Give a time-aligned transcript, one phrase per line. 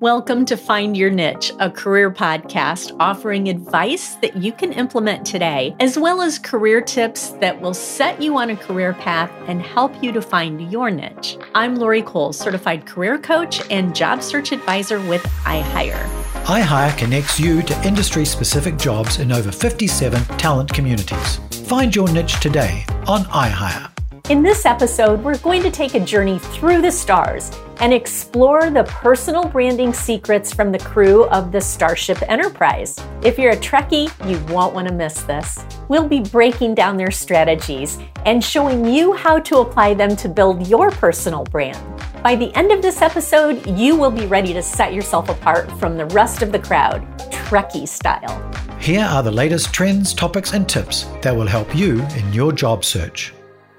[0.00, 5.74] Welcome to Find Your Niche, a career podcast offering advice that you can implement today,
[5.80, 10.02] as well as career tips that will set you on a career path and help
[10.02, 11.38] you to find your niche.
[11.54, 16.06] I'm Lori Cole, certified career coach and job search advisor with iHire.
[16.44, 21.36] iHire connects you to industry specific jobs in over 57 talent communities.
[21.66, 23.95] Find your niche today on iHire.
[24.28, 28.82] In this episode, we're going to take a journey through the stars and explore the
[28.82, 32.98] personal branding secrets from the crew of the Starship Enterprise.
[33.22, 35.64] If you're a Trekkie, you won't want to miss this.
[35.86, 40.66] We'll be breaking down their strategies and showing you how to apply them to build
[40.66, 41.78] your personal brand.
[42.20, 45.96] By the end of this episode, you will be ready to set yourself apart from
[45.96, 48.42] the rest of the crowd, Trekkie style.
[48.80, 52.84] Here are the latest trends, topics, and tips that will help you in your job
[52.84, 53.32] search.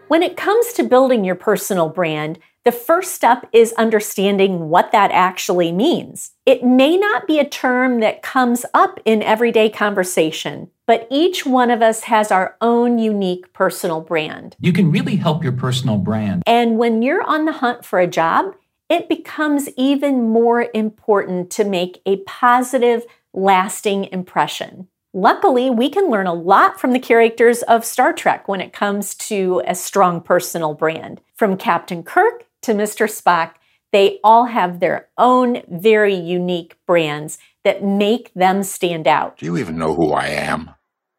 [0.07, 5.11] When it comes to building your personal brand, the first step is understanding what that
[5.11, 6.31] actually means.
[6.45, 11.69] It may not be a term that comes up in everyday conversation, but each one
[11.69, 14.55] of us has our own unique personal brand.
[14.61, 16.43] You can really help your personal brand.
[16.47, 18.55] And when you're on the hunt for a job,
[18.89, 24.87] it becomes even more important to make a positive, lasting impression.
[25.13, 29.15] Luckily, we can learn a lot from the characters of Star Trek when it comes
[29.15, 31.21] to a strong personal brand.
[31.35, 33.07] From Captain Kirk to Mr.
[33.07, 33.53] Spock,
[33.93, 39.37] they all have their own very unique brands that make them stand out.
[39.37, 40.71] Do you even know who I am?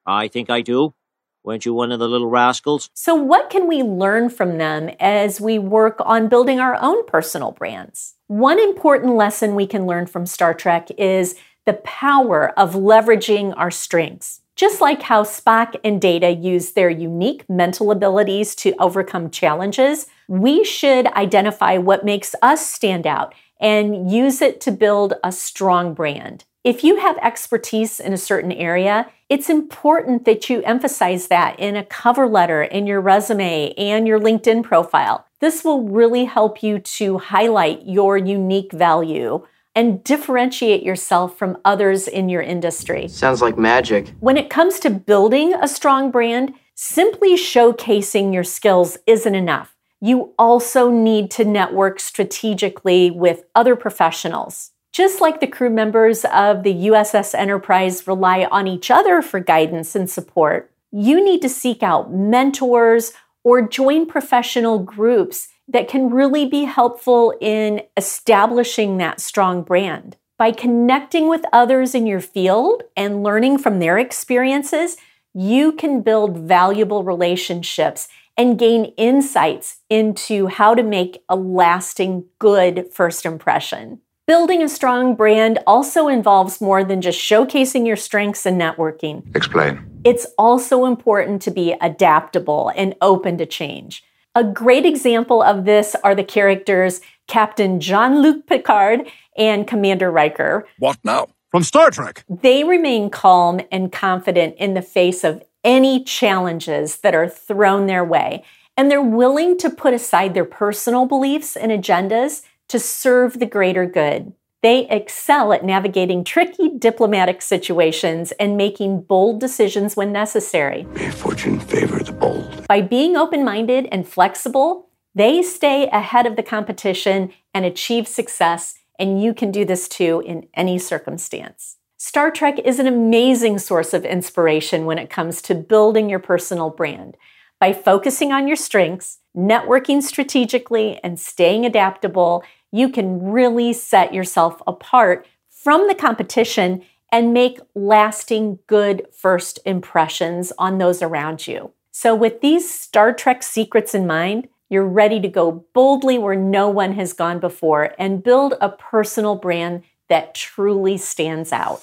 [0.07, 0.95] I think I do.
[1.43, 2.91] Weren't you one of the little rascals?
[2.93, 7.53] So, what can we learn from them as we work on building our own personal
[7.53, 8.17] brands?
[8.27, 11.37] One important lesson we can learn from Star Trek is
[11.69, 14.41] the power of leveraging our strengths.
[14.57, 20.65] Just like how Spock and Data use their unique mental abilities to overcome challenges, we
[20.65, 26.47] should identify what makes us stand out and use it to build a strong brand.
[26.65, 31.77] If you have expertise in a certain area, it's important that you emphasize that in
[31.77, 35.27] a cover letter, in your resume, and your LinkedIn profile.
[35.41, 39.47] This will really help you to highlight your unique value
[39.79, 43.07] and differentiate yourself from others in your industry.
[43.07, 44.13] Sounds like magic.
[44.19, 49.77] When it comes to building a strong brand, simply showcasing your skills isn't enough.
[50.01, 54.73] You also need to network strategically with other professionals.
[54.91, 59.95] Just like the crew members of the USS Enterprise rely on each other for guidance
[59.95, 63.13] and support, you need to seek out mentors
[63.45, 70.17] or join professional groups that can really be helpful in establishing that strong brand.
[70.39, 74.97] By connecting with others in your field and learning from their experiences,
[75.35, 82.89] you can build valuable relationships and gain insights into how to make a lasting good
[82.93, 84.01] first impression.
[84.29, 89.25] Building a strong brand also involves more than just showcasing your strengths and networking.
[89.35, 90.01] Explain.
[90.05, 94.05] It's also important to be adaptable and open to change.
[94.35, 100.67] A great example of this are the characters Captain Jean Luc Picard and Commander Riker.
[100.79, 101.29] What now?
[101.51, 102.25] From Star Trek.
[102.29, 108.05] They remain calm and confident in the face of any challenges that are thrown their
[108.05, 108.45] way,
[108.77, 113.87] and they're willing to put aside their personal beliefs and agendas to serve the greater
[113.87, 114.33] good.
[114.61, 120.83] They excel at navigating tricky diplomatic situations and making bold decisions when necessary.
[120.95, 122.67] May fortune favor the bold.
[122.67, 128.75] By being open minded and flexible, they stay ahead of the competition and achieve success,
[128.99, 131.77] and you can do this too in any circumstance.
[131.97, 136.71] Star Trek is an amazing source of inspiration when it comes to building your personal
[136.71, 137.17] brand.
[137.61, 144.61] By focusing on your strengths, networking strategically, and staying adaptable, you can really set yourself
[144.67, 151.73] apart from the competition and make lasting good first impressions on those around you.
[151.91, 156.69] So, with these Star Trek secrets in mind, you're ready to go boldly where no
[156.69, 161.83] one has gone before and build a personal brand that truly stands out.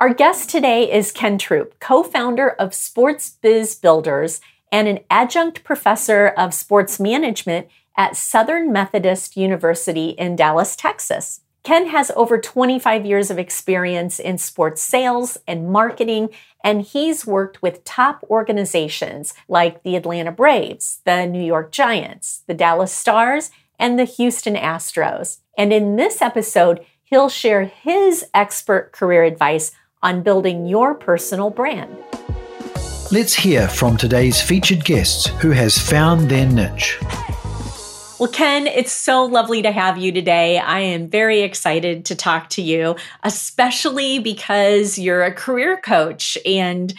[0.00, 4.40] Our guest today is Ken Troupe, co founder of Sports Biz Builders
[4.70, 7.66] and an adjunct professor of sports management
[7.96, 11.40] at Southern Methodist University in Dallas, Texas.
[11.64, 16.28] Ken has over 25 years of experience in sports sales and marketing,
[16.62, 22.54] and he's worked with top organizations like the Atlanta Braves, the New York Giants, the
[22.54, 23.50] Dallas Stars,
[23.80, 25.38] and the Houston Astros.
[25.56, 29.72] And in this episode, he'll share his expert career advice
[30.02, 31.96] on building your personal brand.
[33.10, 36.98] Let's hear from today's featured guests who has found their niche.
[38.18, 40.58] Well, Ken, it's so lovely to have you today.
[40.58, 46.92] I am very excited to talk to you, especially because you're a career coach and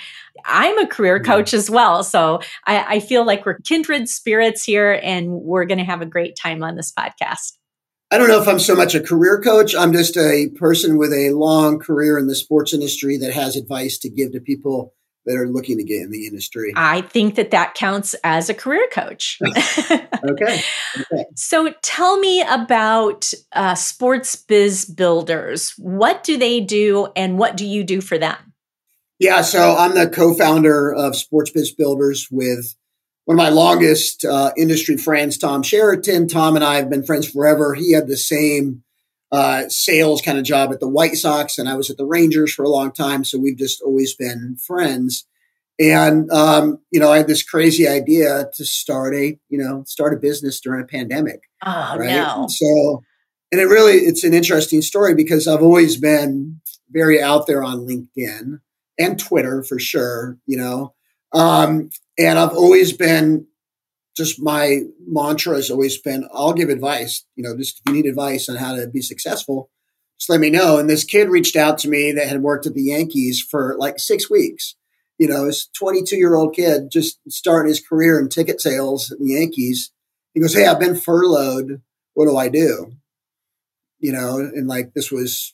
[0.46, 2.04] I'm a career coach as well.
[2.04, 6.06] So I, I feel like we're kindred spirits here and we're going to have a
[6.06, 7.59] great time on this podcast.
[8.12, 9.76] I don't know if I'm so much a career coach.
[9.76, 14.00] I'm just a person with a long career in the sports industry that has advice
[14.00, 14.94] to give to people
[15.26, 16.74] that are looking to get in the industry.
[16.76, 19.40] I think that that counts as a career coach.
[19.92, 20.02] okay.
[20.24, 21.26] okay.
[21.36, 25.74] So tell me about uh, Sports Biz Builders.
[25.78, 28.38] What do they do and what do you do for them?
[29.20, 32.76] Yeah, so I'm the co founder of Sports Biz Builders with
[33.30, 36.28] one of my longest uh, industry friends, Tom Sheraton.
[36.28, 37.76] Tom and I have been friends forever.
[37.76, 38.82] He had the same
[39.32, 42.52] uh, sales kind of job at the White Sox, and I was at the Rangers
[42.52, 43.24] for a long time.
[43.24, 45.28] So we've just always been friends.
[45.80, 50.16] And um, you know, I had this crazy idea to start a you know start
[50.16, 51.42] a business during a pandemic.
[51.64, 52.10] Oh right?
[52.10, 52.48] no!
[52.50, 53.04] So,
[53.52, 57.86] and it really it's an interesting story because I've always been very out there on
[57.86, 58.60] LinkedIn
[58.98, 60.40] and Twitter for sure.
[60.48, 60.96] You know,
[61.34, 63.48] um, and I've always been
[64.16, 67.26] just my mantra has always been I'll give advice.
[67.36, 69.70] You know, just if you need advice on how to be successful,
[70.20, 70.78] just let me know.
[70.78, 74.00] And this kid reached out to me that had worked at the Yankees for like
[74.00, 74.76] six weeks.
[75.18, 79.20] You know, this 22 year old kid just starting his career in ticket sales at
[79.20, 79.92] the Yankees.
[80.34, 81.82] He goes, Hey, I've been furloughed.
[82.14, 82.94] What do I do?
[84.00, 85.54] You know, and like this was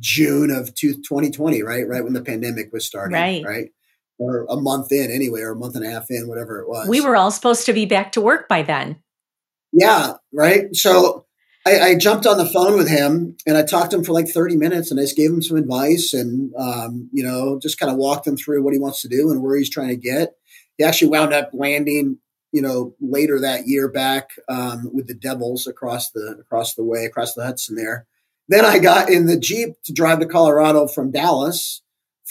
[0.00, 1.86] June of 2020, right?
[1.86, 3.14] Right when the pandemic was starting.
[3.14, 3.42] Right.
[3.44, 3.68] Right
[4.18, 6.88] or a month in anyway, or a month and a half in, whatever it was.
[6.88, 9.02] We were all supposed to be back to work by then.
[9.72, 10.74] Yeah, right.
[10.74, 11.26] So
[11.66, 14.28] I, I, jumped on the phone with him and I talked to him for like
[14.28, 17.90] 30 minutes and I just gave him some advice and, um, you know, just kind
[17.90, 20.34] of walked him through what he wants to do and where he's trying to get.
[20.76, 22.18] He actually wound up landing,
[22.52, 27.04] you know, later that year back um, with the Devils across the across the way,
[27.04, 28.06] across the Hudson there.
[28.48, 31.81] Then I got in the Jeep to drive to Colorado from Dallas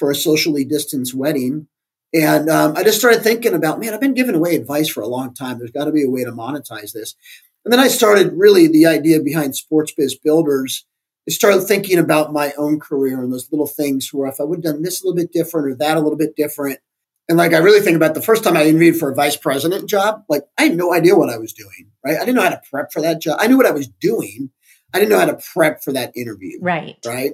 [0.01, 1.67] for a socially distanced wedding.
[2.11, 5.07] And um, I just started thinking about, man, I've been giving away advice for a
[5.07, 5.59] long time.
[5.59, 7.13] There's got to be a way to monetize this.
[7.63, 10.87] And then I started really the idea behind Sports Biz Builders.
[11.29, 14.65] I started thinking about my own career and those little things where if I would
[14.65, 16.79] have done this a little bit different or that a little bit different.
[17.29, 19.87] And like I really think about the first time I interviewed for a vice president
[19.87, 22.17] job, like I had no idea what I was doing, right?
[22.17, 23.37] I didn't know how to prep for that job.
[23.39, 24.49] I knew what I was doing.
[24.95, 26.57] I didn't know how to prep for that interview.
[26.59, 26.97] Right.
[27.05, 27.33] Right.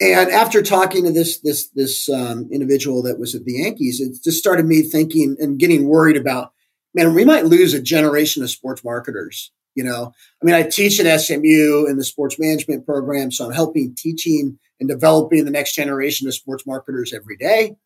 [0.00, 4.22] And after talking to this this this um, individual that was at the Yankees, it
[4.22, 6.52] just started me thinking and getting worried about,
[6.94, 9.50] man, we might lose a generation of sports marketers.
[9.74, 10.12] You know,
[10.42, 14.58] I mean, I teach at SMU in the sports management program, so I'm helping teaching
[14.80, 17.76] and developing the next generation of sports marketers every day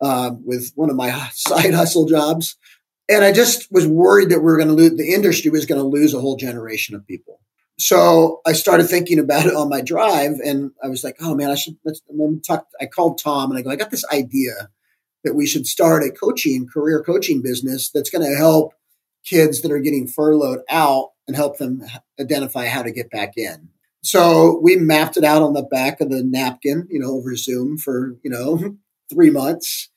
[0.00, 2.56] um, with one of my side hustle jobs.
[3.08, 5.80] And I just was worried that we were going to lose the industry was going
[5.80, 7.40] to lose a whole generation of people
[7.80, 11.50] so I started thinking about it on my drive, and I was like, "Oh man,
[11.50, 12.02] I should." Let's
[12.46, 12.66] talk.
[12.78, 14.68] I called Tom, and I go, "I got this idea
[15.24, 18.74] that we should start a coaching, career coaching business that's going to help
[19.24, 21.82] kids that are getting furloughed out and help them
[22.20, 23.70] identify how to get back in."
[24.02, 27.78] So we mapped it out on the back of the napkin, you know, over Zoom
[27.78, 28.76] for you know
[29.10, 29.88] three months,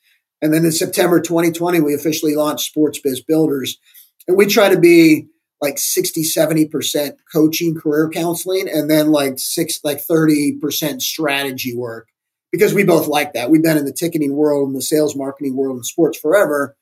[0.42, 3.78] and then in September 2020, we officially launched Sports Biz Builders,
[4.26, 5.28] and we try to be
[5.64, 12.10] like 60, 70% coaching, career counseling, and then like six, like 30% strategy work
[12.52, 13.50] because we both like that.
[13.50, 16.76] We've been in the ticketing world and the sales marketing world and sports forever.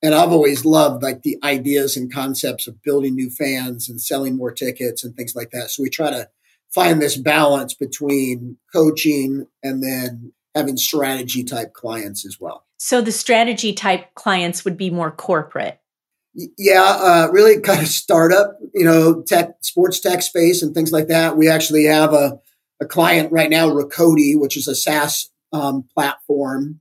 [0.00, 4.36] And I've always loved like the ideas and concepts of building new fans and selling
[4.36, 5.70] more tickets and things like that.
[5.70, 6.28] So we try to
[6.72, 12.64] find this balance between coaching and then having strategy type clients as well.
[12.78, 15.79] So the strategy type clients would be more corporate.
[16.56, 21.08] Yeah, uh, really kind of startup, you know, tech, sports tech space and things like
[21.08, 21.36] that.
[21.36, 22.38] We actually have a,
[22.80, 26.80] a client right now, Ricody, which is a SaaS um, platform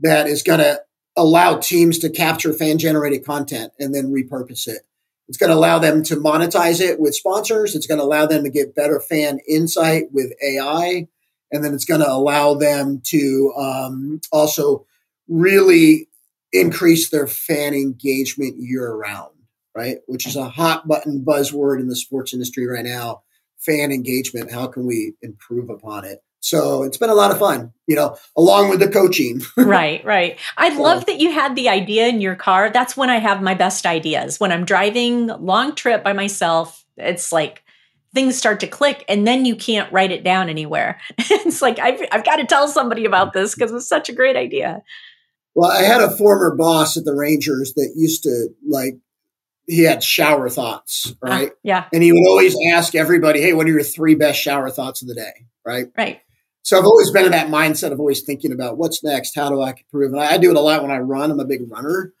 [0.00, 0.80] that is going to
[1.16, 4.82] allow teams to capture fan generated content and then repurpose it.
[5.28, 7.74] It's going to allow them to monetize it with sponsors.
[7.74, 11.08] It's going to allow them to get better fan insight with AI.
[11.52, 14.86] And then it's going to allow them to um, also
[15.28, 16.08] really
[16.52, 19.32] increase their fan engagement year round,
[19.74, 19.98] right?
[20.06, 23.22] Which is a hot button buzzword in the sports industry right now.
[23.58, 24.52] Fan engagement.
[24.52, 26.20] How can we improve upon it?
[26.40, 29.40] So it's been a lot of fun, you know, along with the coaching.
[29.56, 30.38] right, right.
[30.56, 32.70] I so, love that you had the idea in your car.
[32.70, 34.38] That's when I have my best ideas.
[34.38, 37.64] When I'm driving long trip by myself, it's like
[38.14, 41.00] things start to click and then you can't write it down anywhere.
[41.18, 44.36] it's like I've, I've got to tell somebody about this because it's such a great
[44.36, 44.82] idea.
[45.56, 48.98] Well, I had a former boss at the Rangers that used to like
[49.66, 51.52] he had shower thoughts, Ah, right?
[51.64, 51.86] yeah.
[51.92, 55.08] And he would always ask everybody, "Hey, what are your three best shower thoughts of
[55.08, 55.86] the day?" Right?
[55.96, 56.20] Right.
[56.62, 59.60] So I've always been in that mindset of always thinking about what's next, how do
[59.60, 61.30] I improve, and I, I do it a lot when I run.
[61.30, 62.12] I'm a big runner,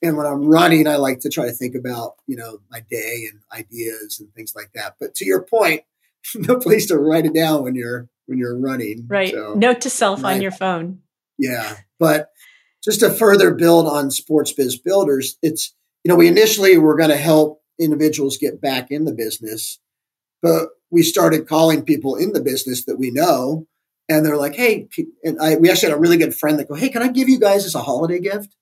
[0.00, 3.28] and when I'm running, I like to try to think about you know my day
[3.30, 4.94] and ideas and things like that.
[5.00, 5.82] But to your point,
[6.36, 9.06] no place to write it down when you're when you're running.
[9.08, 9.32] Right.
[9.32, 11.00] So, Note to self on your phone.
[11.38, 12.30] yeah, but
[12.84, 15.74] just to further build on sports biz builders, it's
[16.04, 19.80] you know we initially were going to help individuals get back in the business,
[20.42, 23.66] but we started calling people in the business that we know,
[24.08, 24.88] and they're like, "Hey,"
[25.24, 27.28] and I we actually had a really good friend that go, "Hey, can I give
[27.28, 28.54] you guys as a holiday gift?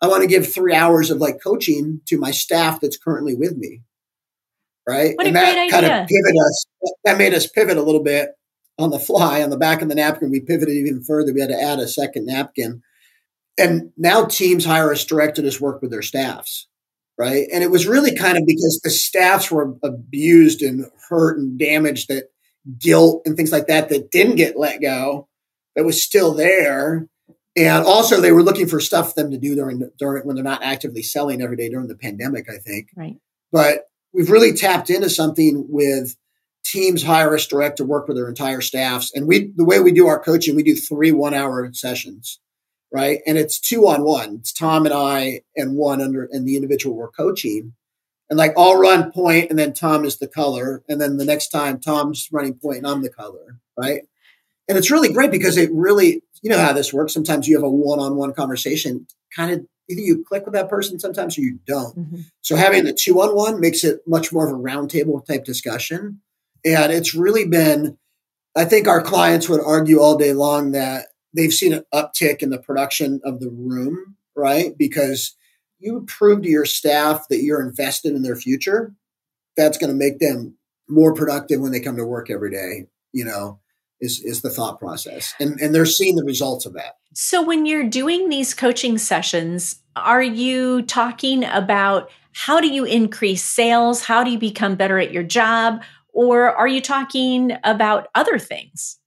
[0.00, 3.56] I want to give three hours of like coaching to my staff that's currently with
[3.56, 3.82] me."
[4.88, 6.06] Right, What a and that great kind of idea.
[6.08, 6.64] pivot us.
[7.04, 8.30] That made us pivot a little bit
[8.78, 10.30] on the fly on the back of the napkin.
[10.30, 11.32] We pivoted even further.
[11.34, 12.82] We had to add a second napkin
[13.58, 16.66] and now teams hire us direct to just work with their staffs
[17.18, 17.46] right?
[17.52, 22.08] And it was really kind of because the staffs were abused and hurt and damaged
[22.08, 22.24] that
[22.78, 25.28] guilt and things like that that didn't get let go
[25.74, 27.08] that was still there.
[27.56, 30.44] And also they were looking for stuff for them to do during during when they're
[30.44, 32.88] not actively selling every day during the pandemic i think.
[32.94, 33.16] Right.
[33.50, 36.16] but we've really tapped into something with
[36.64, 39.12] teams hire us direct to work with their entire staffs.
[39.14, 42.40] And we the way we do our coaching we do three one hour sessions
[42.92, 43.20] right?
[43.26, 44.36] And it's two on one.
[44.40, 47.74] It's tom and i and one under and the individual we're coaching.
[48.30, 50.82] And like i'll run point and then tom is the color.
[50.88, 54.02] And then the next time tom's running point and i'm the color right?
[54.68, 57.12] And it's really great because it really you know how this works.
[57.14, 59.06] Sometimes you have a one-on-one conversation.
[59.34, 61.96] Kind of either you click with that person sometimes or you don't.
[61.98, 62.24] Mhm.
[62.40, 66.20] so having the two on one makes it much more of a roundtable type discussion.
[66.64, 67.96] And it's really been,
[68.56, 72.50] I think our clients would argue all day long that they've seen an uptick in
[72.50, 74.76] the production of the room, right?
[74.76, 75.36] Because
[75.78, 78.94] you prove to your staff that you're invested in their future.
[79.56, 80.56] That's going to make them
[80.88, 83.60] more productive when they come to work every day, you know,
[84.00, 85.34] is, is the thought process.
[85.40, 86.96] And, and they're seeing the results of that.
[87.14, 93.42] So, when you're doing these coaching sessions, are you talking about how do you increase
[93.42, 94.04] sales?
[94.04, 95.80] How do you become better at your job?
[96.12, 98.98] Or are you talking about other things?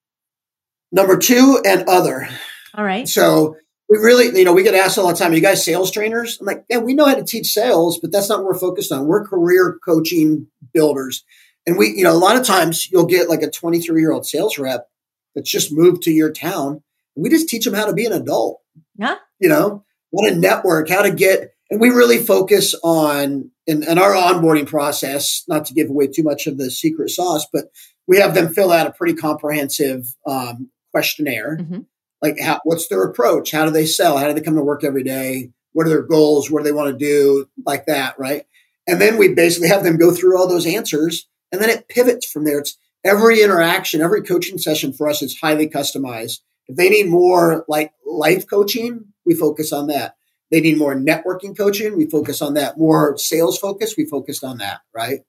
[0.92, 2.28] Number two and other.
[2.76, 3.08] All right.
[3.08, 3.56] So
[3.90, 6.38] we really, you know, we get asked all the time, are you guys sales trainers?
[6.40, 8.92] I'm like, yeah, we know how to teach sales, but that's not what we're focused
[8.92, 9.06] on.
[9.08, 11.24] We're career coaching builders.
[11.66, 14.26] And we, you know, a lot of times you'll get like a 23 year old
[14.26, 14.88] sales rep
[15.36, 16.82] that's just moved to your town.
[17.16, 18.62] We just teach them how to be an adult,
[18.98, 19.16] Yeah.
[19.40, 19.84] you know,
[20.16, 24.66] how to network, how to get, and we really focus on in, in our onboarding
[24.68, 27.66] process, not to give away too much of the secret sauce, but
[28.08, 31.86] we have them fill out a pretty comprehensive um, questionnaire Mhm.
[32.22, 33.52] like how, what's their approach?
[33.52, 34.18] How do they sell?
[34.18, 35.52] How do they come to work every day?
[35.74, 36.50] What are their goals?
[36.50, 37.48] What do they want to do?
[37.66, 38.46] Like that right?
[38.88, 42.30] And then we basically have them go through all those answers and then it pivots
[42.30, 42.60] from there.
[42.60, 46.40] It's every interaction every coaching session for us is highly customized.
[46.68, 50.16] If they need more like life coaching we focus on that.
[50.52, 52.78] They need more networking coaching we focus on that.
[52.78, 55.20] More sales focus we focused on that right?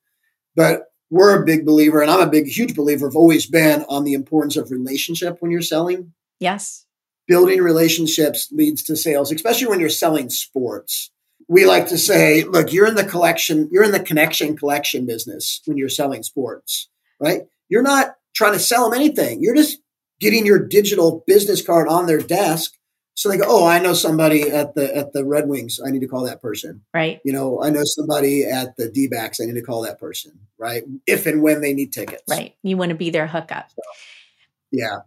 [0.57, 4.05] But we're a big believer and i'm a big huge believer have always been on
[4.05, 6.87] the importance of relationship when you're selling Yes.
[7.29, 11.11] building relationships leads to sales, especially when you're selling sports.
[11.49, 15.61] We like to say, look, you're in the collection, you're in the connection collection business
[15.67, 16.89] when you're selling sports,
[17.21, 17.43] right?
[17.69, 19.43] You're not trying to sell them anything.
[19.43, 19.79] You're just
[20.19, 22.73] getting your digital business card on their desk.
[23.21, 25.79] So they go, oh, I know somebody at the at the Red Wings.
[25.87, 26.81] I need to call that person.
[26.95, 27.21] Right.
[27.23, 29.41] You know, I know somebody at the D backs.
[29.43, 30.85] I need to call that person, right?
[31.07, 32.23] If and when they need tickets.
[32.27, 32.55] Right.
[32.63, 33.73] You want to be their hookup.
[34.73, 35.01] Yeah.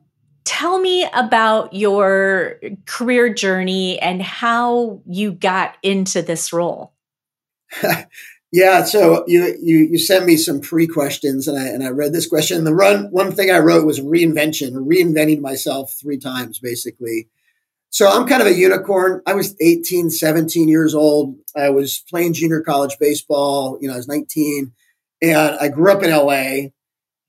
[0.45, 6.93] Tell me about your career journey and how you got into this role.
[8.55, 12.13] Yeah, so you you you sent me some pre questions, and I and I read
[12.13, 12.65] this question.
[12.65, 17.29] The run one thing I wrote was reinvention, reinventing myself three times, basically.
[17.93, 19.21] So I'm kind of a unicorn.
[19.27, 21.35] I was 18, 17 years old.
[21.55, 23.77] I was playing junior college baseball.
[23.79, 24.71] You know, I was 19,
[25.21, 26.69] and I grew up in LA.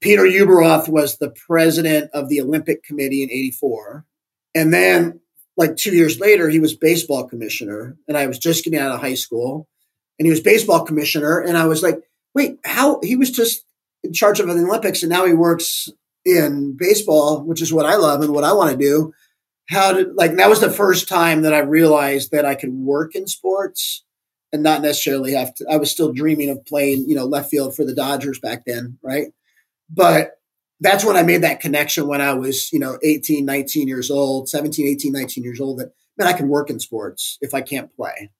[0.00, 4.06] Peter Ueberroth was the president of the Olympic Committee in '84,
[4.54, 5.21] and then
[5.56, 9.00] like two years later, he was baseball commissioner, and I was just getting out of
[9.00, 9.68] high school
[10.18, 11.40] and he was baseball commissioner.
[11.40, 11.99] And I was like,
[12.35, 13.64] wait, how he was just
[14.02, 15.88] in charge of the Olympics and now he works
[16.25, 19.12] in baseball, which is what I love and what I want to do.
[19.68, 23.14] How did like that was the first time that I realized that I could work
[23.14, 24.04] in sports
[24.52, 25.66] and not necessarily have to.
[25.71, 28.99] I was still dreaming of playing, you know, left field for the Dodgers back then,
[29.02, 29.28] right?
[29.90, 30.38] But
[30.80, 34.49] that's when I made that connection when I was, you know, 18, 19 years old,
[34.49, 37.94] 17, 18, 19 years old that man, I can work in sports if I can't
[37.97, 38.30] play.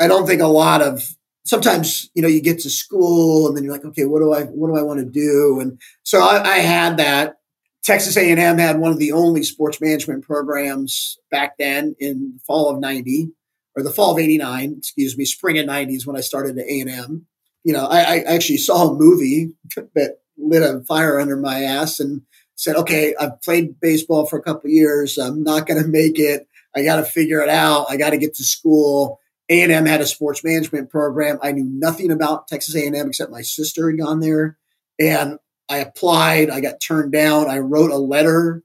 [0.00, 3.64] I don't think a lot of sometimes you know you get to school and then
[3.64, 5.60] you're like, okay, what do I what do I want to do?
[5.60, 7.36] And so I, I had that.
[7.82, 12.68] Texas A&M had one of the only sports management programs back then in the fall
[12.68, 13.30] of 90
[13.76, 17.26] or the fall of 89, excuse me, spring of 90s when I started at A&M.
[17.64, 19.54] You know, I, I actually saw a movie
[19.94, 22.22] that lit a fire under my ass and
[22.56, 25.16] said, okay, I've played baseball for a couple years.
[25.16, 26.46] I'm not going to make it.
[26.76, 27.86] I got to figure it out.
[27.88, 29.18] I got to get to school.
[29.48, 31.38] A&M had a sports management program.
[31.42, 34.58] I knew nothing about Texas A&M except my sister had gone there.
[34.98, 35.38] And
[35.70, 36.50] I applied.
[36.50, 37.48] I got turned down.
[37.48, 38.62] I wrote a letter.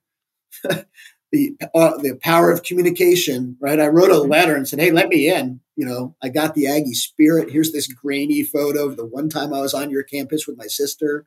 [1.32, 3.80] the uh, the power of communication, right?
[3.80, 4.32] I wrote a mm-hmm.
[4.32, 7.52] letter and said, "Hey, let me in." You know, I got the Aggie spirit.
[7.52, 10.68] Here's this grainy photo of the one time I was on your campus with my
[10.68, 11.26] sister.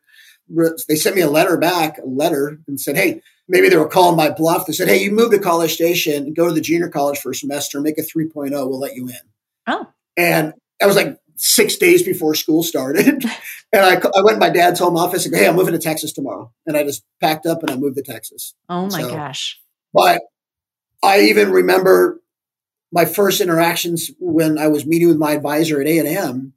[0.88, 4.16] They sent me a letter back, a letter, and said, "Hey, maybe they were calling
[4.16, 7.18] my bluff." They said, "Hey, you move to College Station, go to the junior college
[7.18, 9.20] for a semester, make a 3.0, we'll let you in."
[9.66, 13.07] Oh, and I was like six days before school started.
[13.73, 15.78] and I, I went to my dad's home office and go, Hey, I'm moving to
[15.78, 16.52] Texas tomorrow.
[16.66, 18.54] And I just packed up and I moved to Texas.
[18.68, 19.61] Oh my so, gosh.
[19.92, 20.23] But
[21.02, 22.21] I even remember
[22.92, 26.52] my first interactions when I was meeting with my advisor at A&M.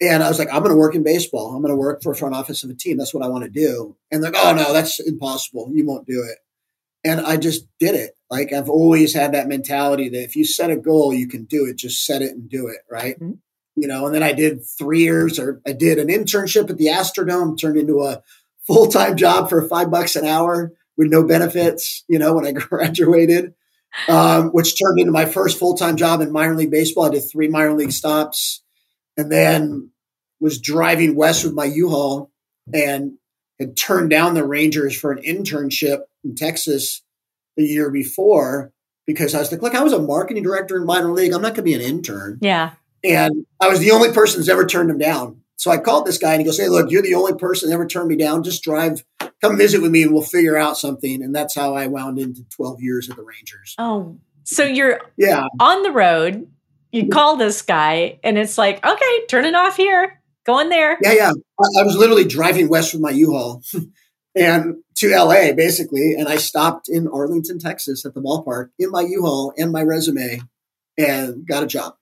[0.00, 1.54] And I was like, I'm going to work in baseball.
[1.54, 2.96] I'm going to work for a front office of a team.
[2.96, 3.96] That's what I want to do.
[4.10, 5.70] And they're like, oh, no, that's impossible.
[5.72, 6.38] You won't do it.
[7.04, 8.16] And I just did it.
[8.30, 11.66] Like I've always had that mentality that if you set a goal, you can do
[11.66, 11.76] it.
[11.76, 12.78] Just set it and do it.
[12.90, 13.14] Right.
[13.14, 13.34] Mm-hmm.
[13.76, 16.86] You know, and then I did three years or I did an internship at the
[16.86, 18.22] Astrodome, turned into a
[18.66, 22.52] full time job for five bucks an hour with no benefits, you know, when I
[22.52, 23.54] graduated,
[24.08, 27.06] um, which turned into my first full time job in minor league baseball.
[27.06, 28.62] I did three minor league stops
[29.16, 29.90] and then
[30.40, 32.30] was driving west with my U Haul
[32.72, 33.14] and
[33.58, 37.02] had turned down the Rangers for an internship in Texas
[37.56, 38.72] the year before
[39.06, 41.32] because I was like, look, I was a marketing director in minor league.
[41.32, 42.38] I'm not going to be an intern.
[42.40, 42.72] Yeah.
[43.04, 45.42] And I was the only person who's ever turned him down.
[45.56, 47.74] So I called this guy and he goes, Hey, look, you're the only person that
[47.74, 48.42] ever turned me down.
[48.42, 49.04] Just drive,
[49.40, 51.22] come visit with me and we'll figure out something.
[51.22, 53.74] And that's how I wound into 12 years at the Rangers.
[53.78, 56.50] Oh, so you're yeah on the road.
[56.92, 60.20] You call this guy and it's like, okay, turn it off here.
[60.44, 60.98] Go in there.
[61.02, 61.30] Yeah, yeah.
[61.30, 63.62] I, I was literally driving west with my U-Haul
[64.36, 66.14] and to LA basically.
[66.14, 70.40] And I stopped in Arlington, Texas at the ballpark in my U-Haul and my resume
[70.96, 71.96] and got a job.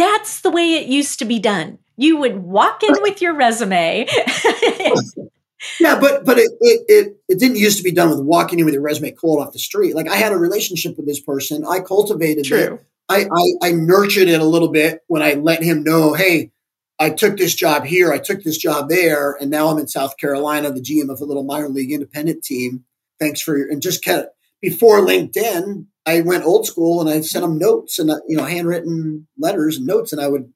[0.00, 1.78] That's the way it used to be done.
[1.98, 4.06] You would walk in with your resume.
[5.78, 8.64] yeah, but but it, it, it it didn't used to be done with walking in
[8.64, 9.94] with your resume cold off the street.
[9.94, 11.66] Like I had a relationship with this person.
[11.68, 12.58] I cultivated True.
[12.58, 12.86] it.
[13.10, 16.50] I, I I nurtured it a little bit when I let him know, hey,
[16.98, 20.16] I took this job here, I took this job there, and now I'm in South
[20.16, 22.84] Carolina, the GM of a little minor league independent team.
[23.18, 24.26] Thanks for your and just kind of
[24.62, 28.44] before LinkedIn, I went old school and I sent them notes and uh, you know
[28.44, 30.52] handwritten letters and notes, and I would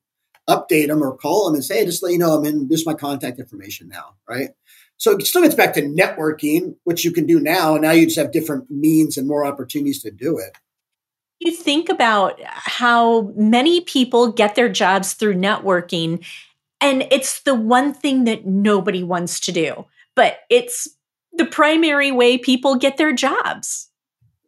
[0.48, 2.68] update them or call them and say, hey, just let you know I'm in.
[2.68, 4.50] This is my contact information now, right?
[4.96, 7.74] So it still gets back to networking, which you can do now.
[7.74, 10.56] And now you just have different means and more opportunities to do it.
[11.40, 16.24] You think about how many people get their jobs through networking,
[16.80, 20.88] and it's the one thing that nobody wants to do, but it's
[21.32, 23.90] the primary way people get their jobs.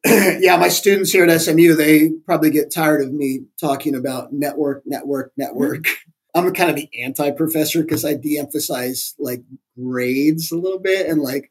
[0.40, 4.82] yeah, my students here at SMU, they probably get tired of me talking about network,
[4.86, 5.82] network, network.
[5.82, 6.46] Mm-hmm.
[6.46, 9.42] I'm kind of the anti professor because I de emphasize like
[9.78, 11.08] grades a little bit.
[11.08, 11.50] And like,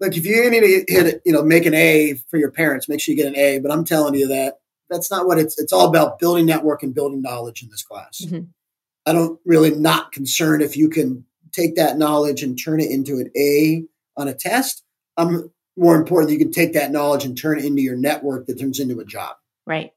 [0.00, 2.88] like if you need to hit, it, you know, make an A for your parents,
[2.88, 3.60] make sure you get an A.
[3.60, 4.54] But I'm telling you that
[4.90, 8.22] that's not what it's, it's all about building network and building knowledge in this class.
[8.24, 8.46] Mm-hmm.
[9.06, 13.18] I don't really not concerned if you can take that knowledge and turn it into
[13.18, 13.84] an A
[14.16, 14.82] on a test.
[15.16, 18.58] I'm more important you can take that knowledge and turn it into your network that
[18.58, 19.36] turns into a job.
[19.66, 19.92] Right.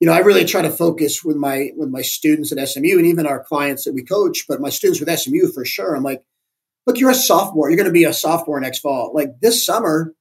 [0.00, 3.06] You know, I really try to focus with my with my students at SMU and
[3.06, 5.94] even our clients that we coach, but my students with SMU for sure.
[5.94, 6.22] I'm like,
[6.86, 7.68] look, you're a sophomore.
[7.68, 9.12] You're going to be a sophomore next fall.
[9.14, 10.14] Like this summer,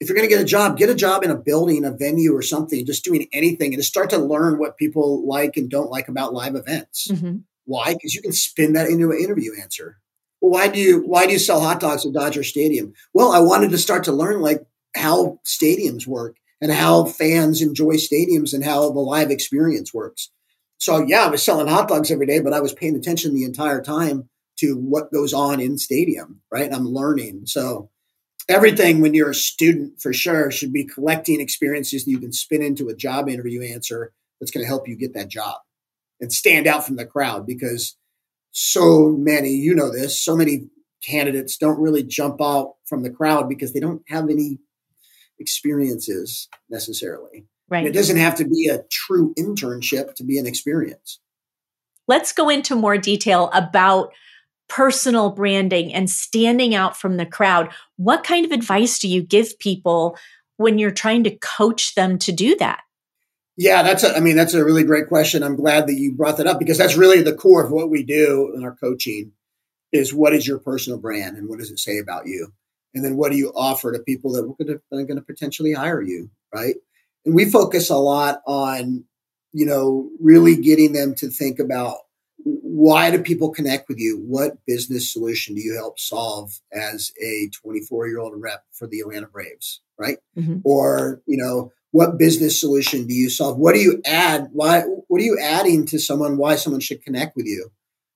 [0.00, 2.34] if you're going to get a job, get a job in a building, a venue,
[2.34, 2.86] or something.
[2.86, 6.32] Just doing anything and to start to learn what people like and don't like about
[6.32, 7.08] live events.
[7.08, 7.38] Mm-hmm.
[7.66, 7.92] Why?
[7.92, 9.98] Because you can spin that into an interview answer
[10.50, 12.92] why do you why do you sell hot dogs at Dodger Stadium?
[13.14, 14.64] Well, I wanted to start to learn like
[14.96, 20.30] how stadiums work and how fans enjoy stadiums and how the live experience works.
[20.78, 23.44] So yeah, I was selling hot dogs every day, but I was paying attention the
[23.44, 24.28] entire time
[24.58, 26.72] to what goes on in stadium, right?
[26.72, 27.42] I'm learning.
[27.46, 27.90] So
[28.48, 32.62] everything when you're a student for sure should be collecting experiences that you can spin
[32.62, 35.56] into a job interview answer that's going to help you get that job
[36.20, 37.96] and stand out from the crowd because
[38.52, 40.68] so many, you know this, so many
[41.02, 44.58] candidates don't really jump out from the crowd because they don't have any
[45.38, 47.46] experiences necessarily.
[47.70, 51.18] And it doesn't have to be a true internship to be an experience.
[52.06, 54.12] Let's go into more detail about
[54.68, 57.70] personal branding and standing out from the crowd.
[57.96, 60.18] What kind of advice do you give people
[60.58, 62.80] when you're trying to coach them to do that?
[63.56, 65.42] Yeah, that's a, I mean, that's a really great question.
[65.42, 68.02] I'm glad that you brought that up because that's really the core of what we
[68.02, 69.32] do in our coaching
[69.92, 72.52] is what is your personal brand and what does it say about you?
[72.94, 76.30] And then what do you offer to people that are going to potentially hire you,
[76.54, 76.76] right?
[77.24, 79.04] And we focus a lot on,
[79.52, 81.98] you know, really getting them to think about
[82.44, 84.18] why do people connect with you?
[84.26, 89.00] What business solution do you help solve as a 24 year old rep for the
[89.00, 90.18] Atlanta Braves, right?
[90.36, 90.58] Mm-hmm.
[90.64, 93.58] Or, you know, what business solution do you solve?
[93.58, 94.48] What do you add?
[94.52, 96.38] Why, what are you adding to someone?
[96.38, 97.70] Why someone should connect with you,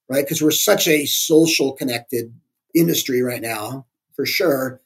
[0.09, 0.25] right?
[0.25, 2.35] Because we're such a social connected
[2.75, 4.81] industry right now, for sure.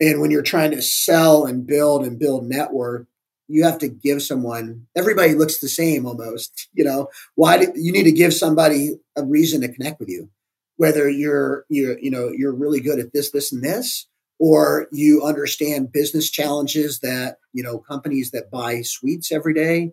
[0.00, 3.06] And when you're trying to sell and build and build network,
[3.48, 7.92] you have to give someone everybody looks the same almost you know why do, you
[7.92, 10.30] need to give somebody a reason to connect with you
[10.76, 14.06] whether you're you're you know you're really good at this this and this
[14.38, 19.92] or you understand business challenges that you know companies that buy suites every day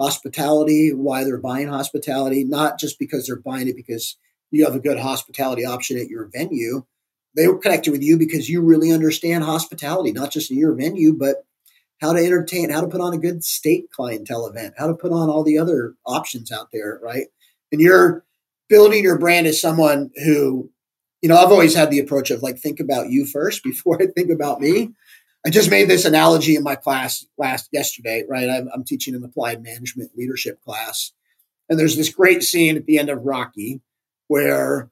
[0.00, 4.16] hospitality why they're buying hospitality not just because they're buying it because
[4.50, 6.84] you have a good hospitality option at your venue
[7.34, 11.12] they were connected with you because you really understand hospitality not just in your venue
[11.12, 11.46] but
[12.00, 15.12] how to entertain, how to put on a good state clientele event, how to put
[15.12, 17.26] on all the other options out there, right?
[17.72, 18.24] And you're
[18.68, 20.70] building your brand as someone who,
[21.26, 24.06] you know, I've always had the approach of like, think about you first before I
[24.06, 24.92] think about me.
[25.44, 28.48] I just made this analogy in my class last yesterday, right?
[28.48, 31.10] I'm, I'm teaching an applied management leadership class.
[31.68, 33.80] And there's this great scene at the end of Rocky
[34.28, 34.88] where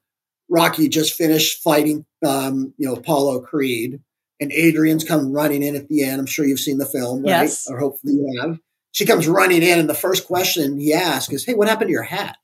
[0.49, 4.01] Rocky just finished fighting, um, you know, Apollo Creed
[4.41, 6.19] and Adrian's come running in at the end.
[6.19, 7.43] I'm sure you've seen the film, right?
[7.43, 7.65] Yes.
[7.69, 8.59] Or hopefully you have.
[8.91, 11.93] She comes running in, and the first question he asks is, Hey, what happened to
[11.93, 12.35] your hat?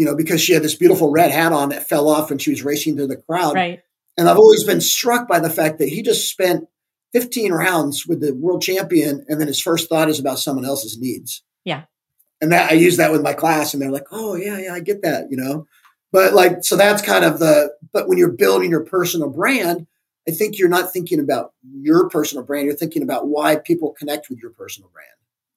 [0.00, 2.50] You know, because she had this beautiful red hat on that fell off when she
[2.50, 3.54] was racing through the crowd.
[3.54, 3.82] Right.
[4.16, 6.66] And I've always been struck by the fact that he just spent
[7.12, 10.98] 15 rounds with the world champion, and then his first thought is about someone else's
[10.98, 11.42] needs.
[11.64, 11.82] Yeah.
[12.40, 14.80] And that I use that with my class, and they're like, Oh, yeah, yeah, I
[14.80, 15.66] get that, you know.
[16.12, 19.86] But like, so that's kind of the, but when you're building your personal brand,
[20.26, 22.66] I think you're not thinking about your personal brand.
[22.66, 25.08] You're thinking about why people connect with your personal brand.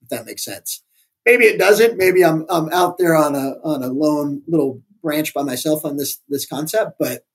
[0.01, 0.84] If that makes sense.
[1.25, 1.97] Maybe it doesn't.
[1.97, 5.97] Maybe I'm I'm out there on a on a lone little branch by myself on
[5.97, 6.97] this this concept.
[6.99, 7.25] But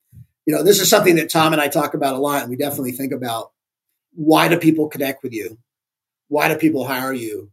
[0.47, 2.57] you know, this is something that Tom and I talk about a lot, and we
[2.57, 3.53] definitely think about
[4.15, 5.59] why do people connect with you?
[6.29, 7.51] Why do people hire you?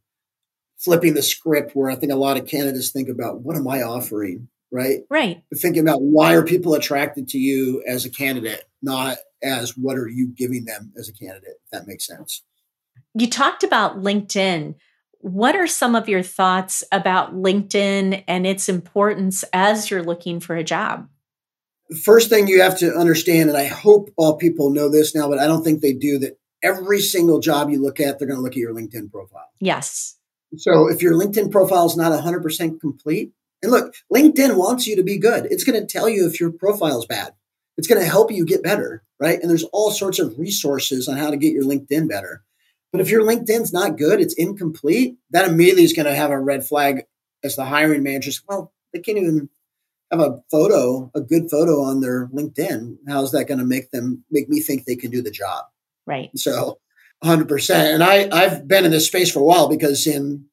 [0.77, 3.81] Flipping the script, where I think a lot of candidates think about what am I
[3.81, 5.01] offering, right?
[5.09, 5.43] Right.
[5.49, 9.97] But thinking about why are people attracted to you as a candidate, not as what
[9.97, 12.43] are you giving them as a candidate, if that makes sense.
[13.13, 14.75] You talked about LinkedIn.
[15.25, 20.55] What are some of your thoughts about LinkedIn and its importance as you're looking for
[20.55, 21.09] a job?
[22.03, 25.39] First thing you have to understand, and I hope all people know this now, but
[25.39, 28.43] I don't think they do, that every single job you look at, they're going to
[28.43, 29.49] look at your LinkedIn profile.
[29.59, 30.15] Yes.
[30.57, 33.31] So if your LinkedIn profile is not 100% complete,
[33.63, 35.47] and look, LinkedIn wants you to be good.
[35.49, 37.33] It's going to tell you if your profile is bad.
[37.77, 39.41] It's going to help you get better, right?
[39.41, 42.43] And there's all sorts of resources on how to get your LinkedIn better.
[42.95, 46.39] But if your LinkedIn's not good, it's incomplete, that immediately is going to have a
[46.39, 47.03] red flag
[47.43, 48.41] as the hiring managers.
[48.47, 49.49] Well, they can't even
[50.09, 52.99] have a photo, a good photo on their LinkedIn.
[53.05, 55.65] How's that going to make them make me think they can do the job?
[56.07, 56.29] Right.
[56.37, 56.79] So
[57.21, 57.75] 100%.
[57.75, 60.45] And I, I've been in this space for a while because in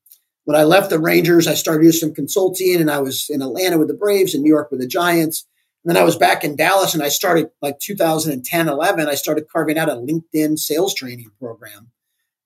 [0.42, 3.78] when I left the Rangers, I started doing some consulting and I was in Atlanta
[3.78, 5.46] with the Braves and New York with the Giants.
[5.84, 9.48] And then I was back in Dallas and I started like 2010, 11, I started
[9.48, 11.92] carving out a LinkedIn sales training program.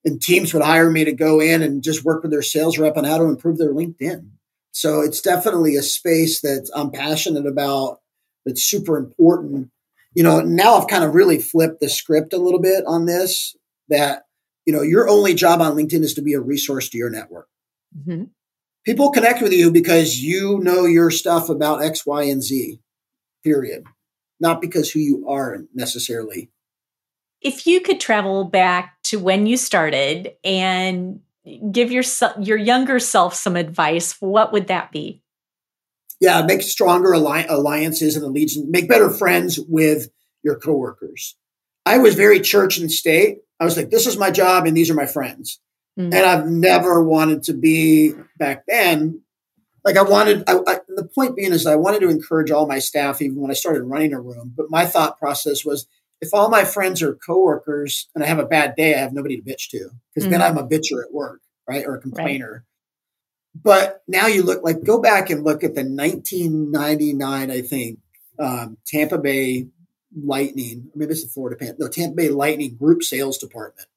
[0.07, 2.97] And teams would hire me to go in and just work with their sales rep
[2.97, 4.31] on how to improve their LinkedIn.
[4.71, 7.99] So it's definitely a space that I'm passionate about.
[8.45, 9.71] That's super important.
[10.14, 13.57] You know, now I've kind of really flipped the script a little bit on this
[13.88, 14.23] that,
[14.64, 17.49] you know, your only job on LinkedIn is to be a resource to your network.
[17.99, 18.25] Mm-hmm.
[18.85, 22.79] People connect with you because you know your stuff about X, Y, and Z
[23.42, 23.83] period,
[24.38, 26.51] not because who you are necessarily.
[27.40, 31.20] If you could travel back to when you started and
[31.70, 32.05] give your
[32.40, 35.22] your younger self some advice, what would that be?
[36.20, 38.66] Yeah, make stronger alli- alliances and allegiance.
[38.68, 40.09] Make better friends with
[40.42, 41.37] your coworkers.
[41.85, 43.38] I was very church and state.
[43.61, 45.61] I was like, this is my job and these are my friends.
[45.99, 46.14] Mm-hmm.
[46.14, 49.22] And I've never wanted to be back then
[49.87, 52.81] like I wanted, I, I, the point being is I wanted to encourage all my
[52.81, 54.53] staff, even when I started running a room.
[54.55, 55.87] But my thought process was,
[56.27, 59.41] if all my friends are coworkers and I have a bad day, I have nobody
[59.41, 60.31] to bitch to because mm-hmm.
[60.31, 61.41] then I'm a bitcher at work.
[61.69, 61.85] right?
[61.87, 62.53] Or a complainer.
[62.53, 62.61] Right.
[63.62, 67.99] But now you look like go back and look at the 1999, I think,
[68.39, 69.69] um, Tampa Bay
[70.15, 70.91] Lightning.
[70.95, 71.77] Maybe it's the Florida Pan.
[71.79, 73.89] No, Tampa Bay Lightning Group Sales Department.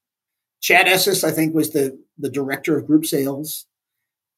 [0.60, 3.66] Chad Esses, I think, was the the director of group sales,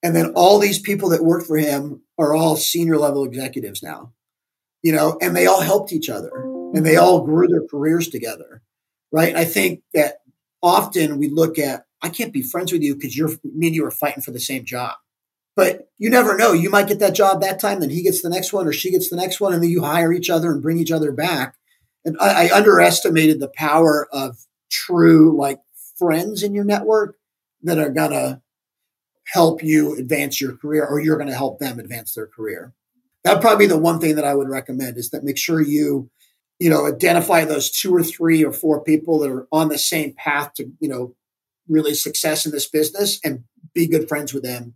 [0.02, 4.12] and then all these people that worked for him are all senior level executives now.
[4.83, 6.31] You know, and they all helped each other,
[6.72, 8.62] and they all grew their careers together,
[9.11, 9.35] right?
[9.35, 10.18] I think that
[10.62, 13.85] often we look at I can't be friends with you because you're me and you
[13.87, 14.94] are fighting for the same job.
[15.54, 16.52] But you never know.
[16.52, 18.90] You might get that job that time, then he gets the next one or she
[18.90, 21.56] gets the next one, and then you hire each other and bring each other back.
[22.04, 24.38] And I, I underestimated the power of
[24.70, 25.61] true like
[25.98, 27.16] friends in your network
[27.62, 28.42] that are gonna
[29.26, 32.72] help you advance your career or you're gonna help them advance their career.
[33.22, 36.11] That'd probably be the one thing that I would recommend is that make sure you,
[36.62, 40.14] you know, identify those two or three or four people that are on the same
[40.14, 41.14] path to, you know,
[41.68, 43.42] really success in this business and
[43.75, 44.75] be good friends with them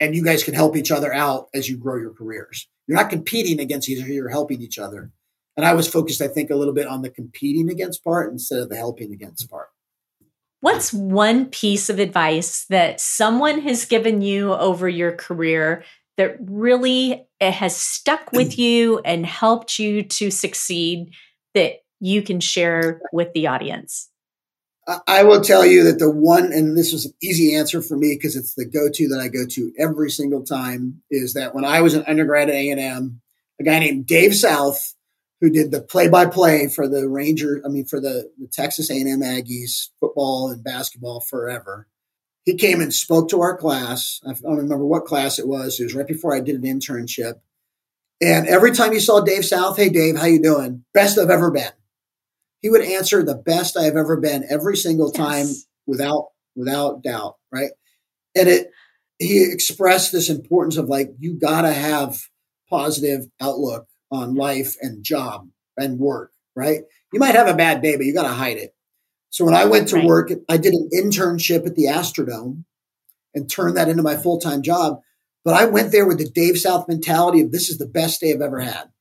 [0.00, 2.68] and you guys can help each other out as you grow your careers.
[2.86, 5.10] You're not competing against each other, you're helping each other.
[5.56, 8.60] And I was focused, I think, a little bit on the competing against part instead
[8.60, 9.68] of the helping against part.
[10.60, 15.84] What's one piece of advice that someone has given you over your career
[16.16, 18.58] that really has stuck with mm.
[18.58, 21.12] you and helped you to succeed
[21.54, 24.10] that you can share with the audience?
[25.08, 28.14] I will tell you that the one, and this was an easy answer for me
[28.14, 31.80] because it's the go-to that I go to every single time, is that when I
[31.80, 33.20] was an undergrad at A&M,
[33.58, 34.94] a guy named Dave South,
[35.40, 39.88] who did the play-by-play for the Ranger, I mean for the, the Texas A&M Aggies
[40.00, 41.88] football and basketball forever.
[42.44, 44.20] He came and spoke to our class.
[44.26, 45.80] I don't remember what class it was.
[45.80, 47.40] It was right before I did an internship.
[48.20, 50.84] And every time you saw Dave South, hey Dave, how you doing?
[50.92, 51.72] Best I've ever been
[52.64, 55.66] he would answer the best I have ever been every single time yes.
[55.86, 57.72] without without doubt, right?
[58.34, 58.70] And it
[59.18, 62.22] he expressed this importance of like you got to have
[62.70, 66.84] positive outlook on life and job and work, right?
[67.12, 68.74] You might have a bad day, but you got to hide it.
[69.34, 70.04] So when I went to right.
[70.04, 72.62] work, I did an internship at the Astrodome
[73.34, 75.00] and turned that into my full time job.
[75.44, 78.32] But I went there with the Dave South mentality of this is the best day
[78.32, 78.92] I've ever had.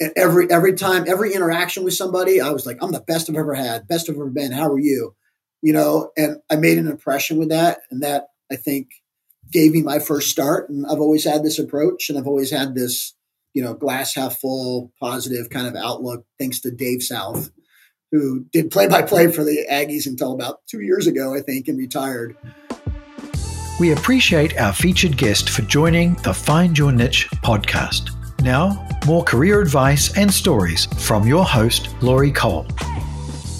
[0.00, 3.36] And every every time, every interaction with somebody, I was like, I'm the best I've
[3.36, 4.50] ever had, best I've ever been.
[4.50, 5.14] How are you?
[5.60, 8.88] You know, and I made an impression with that, and that I think
[9.52, 10.70] gave me my first start.
[10.70, 13.12] And I've always had this approach, and I've always had this,
[13.52, 17.50] you know, glass half full, positive kind of outlook, thanks to Dave South,
[18.12, 21.68] who did play by play for the Aggies until about two years ago, I think,
[21.68, 22.36] and retired.
[23.78, 28.10] We appreciate our featured guest for joining the Find Your Niche podcast.
[28.40, 32.66] Now, more career advice and stories from your host, Lori Cole.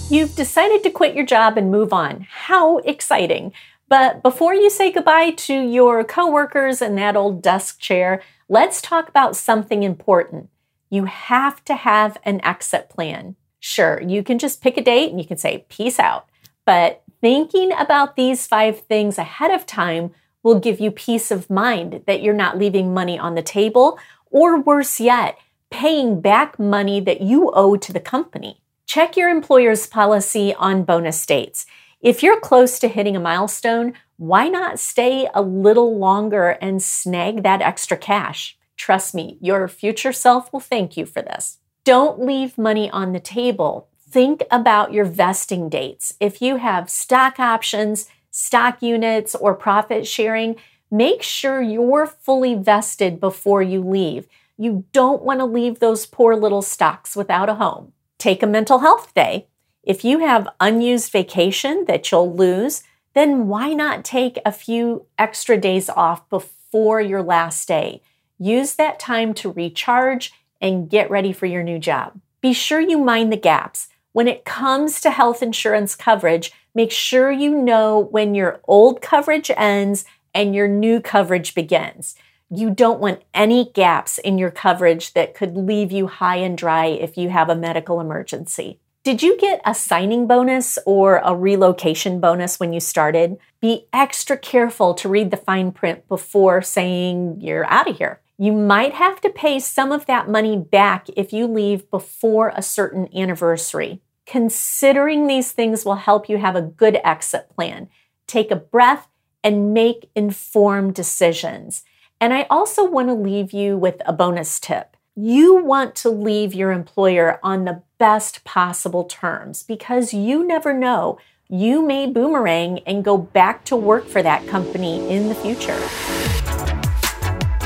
[0.09, 2.25] You've decided to quit your job and move on.
[2.29, 3.53] How exciting!
[3.89, 9.07] But before you say goodbye to your coworkers and that old desk chair, let's talk
[9.07, 10.49] about something important.
[10.89, 13.35] You have to have an exit plan.
[13.69, 16.29] Sure, you can just pick a date and you can say, peace out.
[16.63, 22.03] But thinking about these five things ahead of time will give you peace of mind
[22.07, 23.99] that you're not leaving money on the table
[24.31, 25.37] or worse yet,
[25.69, 28.61] paying back money that you owe to the company.
[28.85, 31.65] Check your employer's policy on bonus dates.
[31.99, 37.43] If you're close to hitting a milestone, why not stay a little longer and snag
[37.43, 38.57] that extra cash?
[38.77, 41.57] Trust me, your future self will thank you for this.
[41.87, 43.87] Don't leave money on the table.
[44.09, 46.13] Think about your vesting dates.
[46.19, 50.57] If you have stock options, stock units, or profit sharing,
[50.89, 54.27] Make sure you're fully vested before you leave.
[54.57, 57.91] You don't want to leave those poor little stocks without a home.
[58.17, 59.47] Take a mental health day.
[59.83, 65.57] If you have unused vacation that you'll lose, then why not take a few extra
[65.57, 68.01] days off before your last day?
[68.39, 72.19] Use that time to recharge and get ready for your new job.
[72.41, 73.87] Be sure you mind the gaps.
[74.13, 79.51] When it comes to health insurance coverage, make sure you know when your old coverage
[79.55, 82.15] ends and your new coverage begins.
[82.49, 86.85] You don't want any gaps in your coverage that could leave you high and dry
[86.85, 88.79] if you have a medical emergency.
[89.03, 93.37] Did you get a signing bonus or a relocation bonus when you started?
[93.61, 98.19] Be extra careful to read the fine print before saying you're out of here.
[98.39, 102.61] You might have to pay some of that money back if you leave before a
[102.61, 104.01] certain anniversary.
[104.27, 107.89] Considering these things will help you have a good exit plan.
[108.27, 109.07] Take a breath
[109.43, 111.83] and make informed decisions.
[112.21, 114.95] And I also want to leave you with a bonus tip.
[115.15, 121.17] You want to leave your employer on the best possible terms because you never know
[121.49, 126.46] you may boomerang and go back to work for that company in the future.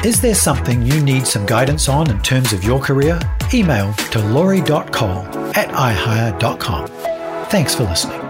[0.04, 3.20] Is there something you need some guidance on in terms of your career?
[3.54, 6.88] Email to lori.cole at ihire.com.
[7.50, 8.21] Thanks for listening.